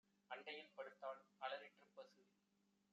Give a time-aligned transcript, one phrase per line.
[0.31, 1.21] அண்டையில் படுத்தாள்.
[1.39, 2.21] அலறிற்றுப் பசு;